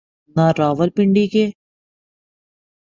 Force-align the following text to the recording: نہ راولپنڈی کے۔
نہ 0.35 0.45
راولپنڈی 0.57 1.25
کے۔ 1.33 1.45